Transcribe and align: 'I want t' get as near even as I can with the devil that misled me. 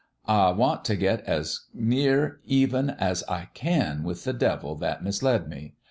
'I 0.25 0.49
want 0.49 0.83
t' 0.83 0.95
get 0.95 1.21
as 1.25 1.65
near 1.75 2.39
even 2.43 2.89
as 2.89 3.23
I 3.29 3.49
can 3.53 4.01
with 4.01 4.23
the 4.23 4.33
devil 4.33 4.73
that 4.77 5.03
misled 5.03 5.47
me. 5.47 5.75